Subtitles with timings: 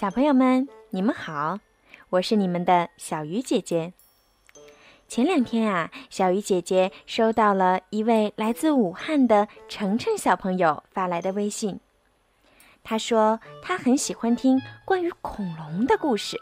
[0.00, 1.58] 小朋友们，你们好，
[2.08, 3.92] 我是你们的小鱼姐姐。
[5.06, 11.80] 前两天啊，小鱼姐姐收到了一位来自武汉的程程小朋友发来的微信，
[12.82, 16.40] 他说他很喜欢听关于恐龙的故事，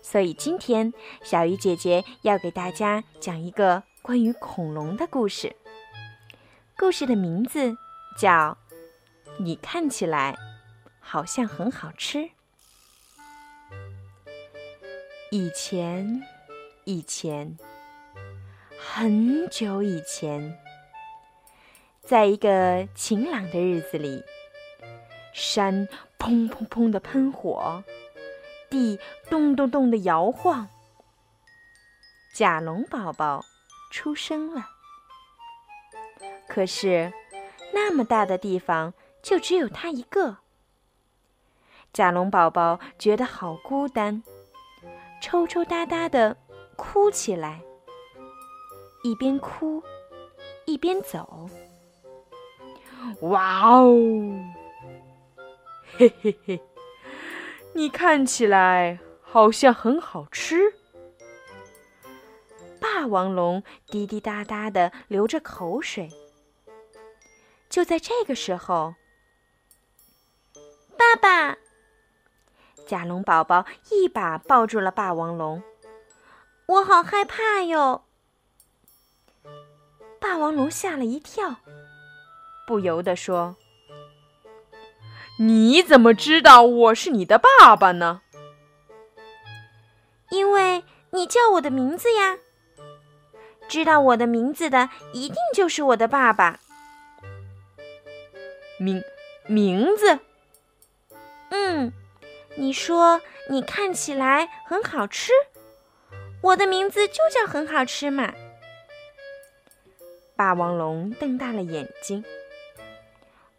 [0.00, 5.54] 所以今天小鱼姐姐要给大家讲一个关于恐龙的故事。
[6.78, 7.76] 故事的名字
[8.18, 8.56] 叫
[9.36, 10.32] 《你看起来》。
[11.00, 12.28] 好像很好吃。
[15.30, 16.22] 以前，
[16.84, 17.58] 以前，
[18.78, 20.58] 很久以前，
[22.00, 24.24] 在一个晴朗的日子里，
[25.34, 25.86] 山
[26.18, 27.84] 砰砰砰的喷火，
[28.70, 30.66] 地咚咚咚的摇晃。
[32.32, 33.44] 甲龙宝宝
[33.90, 34.66] 出生了。
[36.48, 37.12] 可是，
[37.74, 40.38] 那么大的地方，就只有他一个。
[41.92, 44.22] 甲龙宝宝觉得好孤单，
[45.30, 46.34] 抽抽搭搭的
[46.74, 47.60] 哭起来，
[49.04, 49.82] 一边哭
[50.64, 51.50] 一边走。
[53.20, 53.84] 哇哦，
[55.98, 56.58] 嘿嘿嘿，
[57.74, 60.72] 你看起来好像很好吃。
[62.80, 66.08] 霸王龙滴滴答答的流着口水。
[67.68, 68.94] 就在这个时候，
[70.96, 71.58] 爸爸。
[72.88, 75.62] 甲龙宝宝一把抱住了霸王龙，
[76.64, 78.04] 我好害怕哟！
[80.18, 81.56] 霸王龙吓了一跳，
[82.66, 83.56] 不由得说
[85.38, 88.22] ：“你怎么知道我是你的爸爸呢
[90.32, 92.38] ？”“因为你叫我的名字呀！
[93.68, 96.58] 知道我的名字的，一定就是我的爸爸。
[98.80, 99.02] ”“名
[99.46, 100.20] 名字
[101.52, 101.92] ？”“嗯。”
[102.58, 105.30] 你说你看起来很好吃，
[106.42, 108.34] 我的名字就叫很好吃嘛。
[110.34, 112.24] 霸王龙瞪大了眼睛，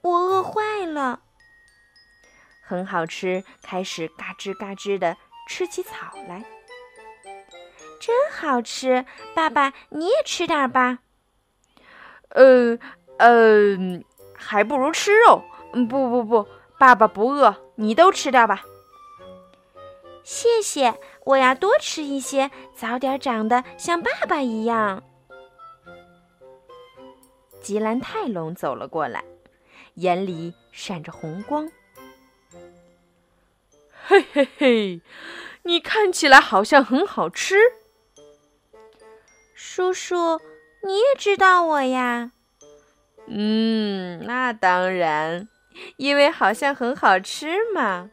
[0.02, 1.22] 我饿坏了。
[2.62, 5.16] 很好吃，开始嘎吱嘎吱的
[5.48, 5.96] 吃起草
[6.28, 6.44] 来，
[8.02, 9.06] 真好吃。
[9.34, 11.00] 爸爸，你也吃点吧。
[12.32, 12.78] 呃
[13.18, 13.78] 呃，
[14.36, 15.42] 还不如吃肉。
[15.72, 18.62] 嗯不不不，爸爸不饿，你都吃掉吧。
[20.32, 20.94] 谢谢，
[21.26, 25.04] 我要多吃一些，早点长得像爸爸一样。
[27.64, 29.24] 吉兰泰龙走了过来，
[29.96, 31.68] 眼里闪着红光。
[34.06, 35.02] 嘿嘿嘿，
[35.64, 37.58] 你看起来好像很好吃。
[39.56, 40.40] 叔叔，
[40.84, 42.34] 你也知道我呀？
[43.26, 45.50] 嗯，那当然，
[45.98, 48.12] 因为好像很好吃嘛。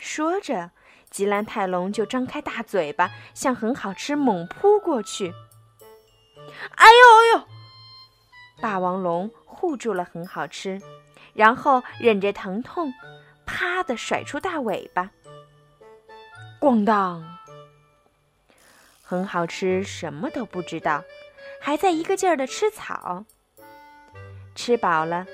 [0.00, 0.70] 说着，
[1.10, 5.32] 吉兰泰龙就张开大嘴巴，向很好吃猛扑过去。
[6.74, 7.46] 哎呦哎呦！
[8.62, 10.80] 霸王龙护住了很好吃，
[11.34, 12.92] 然后忍着疼痛，
[13.44, 15.10] 啪的甩出大尾巴。
[16.58, 17.38] 咣当！
[19.02, 21.04] 很好吃，什么都不知道，
[21.60, 23.24] 还在一个劲儿的吃草。
[24.54, 25.26] 吃饱了，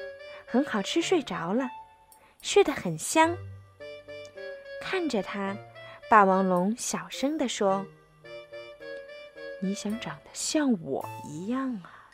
[0.45, 1.69] 很好吃，睡着了，
[2.43, 3.37] 睡得很香。
[4.89, 5.57] 看着他，
[6.09, 7.85] 霸王龙小声地说
[9.61, 12.07] ：“你想长得像我一样啊？”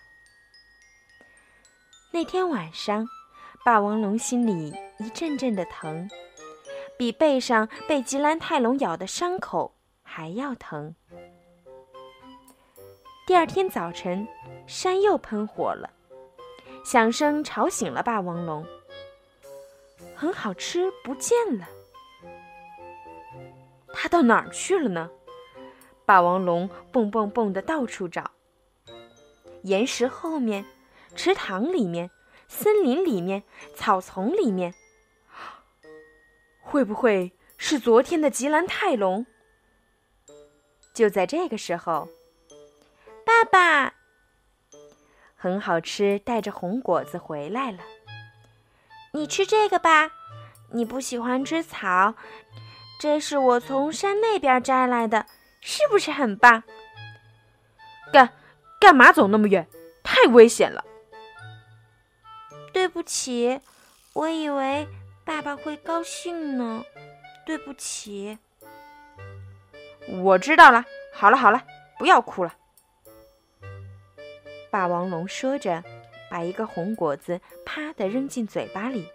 [2.10, 3.06] 那天晚上，
[3.62, 6.08] 霸王龙心里一阵阵的疼，
[6.96, 10.94] 比背上被吉兰泰龙咬的伤口还要疼。
[13.26, 14.26] 第二天早晨，
[14.66, 15.90] 山又喷火了，
[16.86, 18.66] 响声吵醒了霸王龙。
[20.16, 21.68] 很好吃，不见了。
[23.92, 25.10] 他到哪儿去了呢？
[26.04, 28.32] 霸王龙蹦蹦蹦的到处找，
[29.62, 30.64] 岩石后面、
[31.14, 32.10] 池塘里面、
[32.48, 33.44] 森林里面、
[33.76, 34.74] 草丛里面，
[36.60, 39.24] 会不会是昨天的吉兰泰龙？
[40.92, 42.08] 就在这个时候，
[43.24, 43.94] 爸爸
[45.36, 47.78] 很好吃，带着红果子回来了。
[49.12, 50.10] 你吃这个吧，
[50.72, 52.14] 你不喜欢吃草。
[53.02, 55.26] 这是我从山那边摘来的，
[55.60, 56.62] 是不是很棒？
[58.12, 58.32] 干
[58.78, 59.66] 干嘛走那么远？
[60.04, 60.84] 太危险了！
[62.72, 63.60] 对不起，
[64.12, 64.86] 我以为
[65.24, 66.84] 爸爸会高兴呢。
[67.44, 68.38] 对不起。
[70.22, 70.84] 我知道了。
[71.12, 71.60] 好了好了，
[71.98, 72.54] 不要哭了。
[74.70, 75.82] 霸王龙说着，
[76.30, 79.08] 把一个红果子啪的扔进嘴巴里。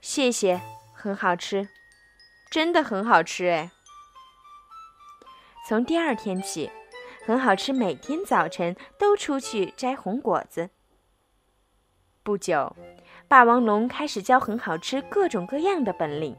[0.00, 0.58] 谢谢。
[0.94, 1.68] 很好吃，
[2.50, 3.70] 真的很好吃哎。
[5.68, 6.70] 从第二天起，
[7.24, 10.70] 很好吃，每天早晨都出去摘红果子。
[12.22, 12.76] 不久，
[13.28, 16.36] 霸王龙开始教很好吃各种各样的本领。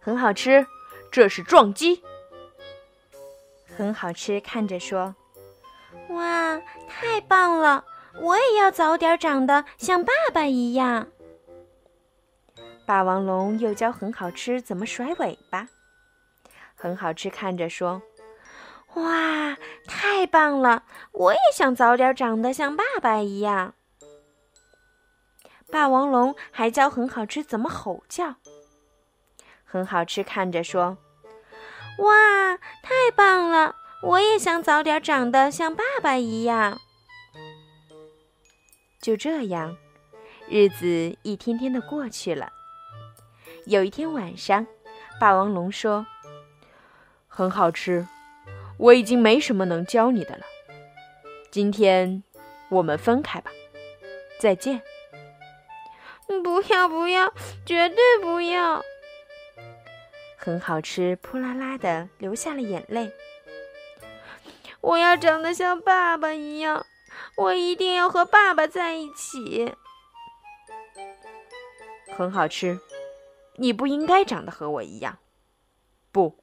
[0.00, 0.66] 很好吃，
[1.12, 2.02] 这是撞击。
[3.76, 5.14] 很好吃，看着说
[6.10, 7.84] ：“哇，太棒了！
[8.20, 11.06] 我也要早点长得像爸爸一样。”
[12.90, 15.68] 霸王龙又教很好吃怎么甩尾巴。
[16.74, 18.02] 很好吃，看着说
[18.98, 19.56] ：“哇，
[19.86, 20.82] 太棒了！
[21.12, 23.74] 我也想早点长得像爸爸一样。”
[25.70, 28.34] 霸王龙还教很好吃怎么吼叫。
[29.64, 30.98] 很好吃，看着说
[31.98, 33.76] ：“哇，太棒了！
[34.02, 36.80] 我也想早点长得像爸爸一样。”
[39.00, 39.76] 就这样，
[40.48, 42.50] 日子一天天的过去了。
[43.70, 44.66] 有一天晚上，
[45.20, 46.04] 霸王龙说
[47.28, 48.04] ：“很好吃，
[48.78, 50.44] 我已经没什么能教你的了。
[51.52, 52.24] 今天
[52.68, 53.52] 我们分开吧，
[54.40, 54.82] 再见。”
[56.42, 57.32] 不要不要，
[57.64, 58.82] 绝对不要！
[60.36, 63.12] 很好吃，扑啦啦的流下了眼泪。
[64.80, 66.84] 我要长得像爸爸一样，
[67.36, 69.72] 我一定要和爸爸在一起。
[72.16, 72.76] 很好吃，
[73.60, 75.18] 你不应该长得和我一样，
[76.10, 76.38] 不，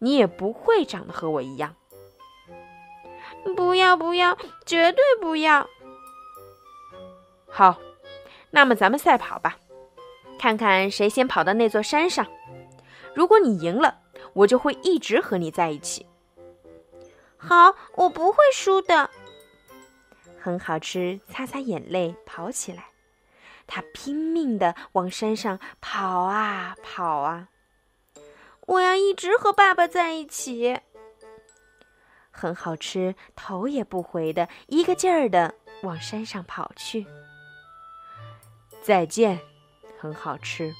[0.00, 1.76] 你也不会长得和我一样。
[3.56, 4.36] 不要不要，
[4.66, 5.68] 绝对不要！
[7.48, 7.78] 好。
[8.50, 9.58] 那么咱们赛跑吧，
[10.40, 12.26] 看看谁先跑到那座山上。
[13.14, 14.00] 如果你赢了，
[14.32, 16.04] 我就会一直和你在一起。
[17.36, 19.08] 好，我不会输的。
[20.40, 22.89] 很好吃，擦擦眼泪，跑起来。
[23.72, 27.48] 他拼命地往山上跑啊跑啊。
[28.66, 30.80] 我要一直和爸爸在一起。
[32.32, 37.06] 很好吃，头也不回的一个劲儿地往山上跑去。
[38.82, 39.38] 再见，
[39.98, 40.74] 很好吃。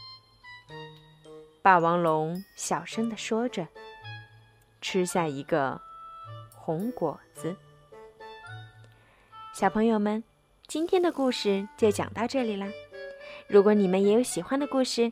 [1.62, 3.68] 霸王龙小声地说着，
[4.80, 5.80] 吃下一个
[6.54, 7.54] 红果子。
[9.52, 10.24] 小朋友们，
[10.66, 12.66] 今天的故事就讲到这里啦。
[13.50, 15.10] 如果你们也有喜欢的故事，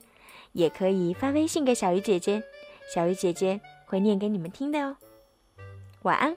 [0.52, 2.40] 也可以发微信给小鱼姐姐，
[2.94, 4.96] 小鱼姐姐会念给你们听的哦。
[6.02, 6.36] 晚安。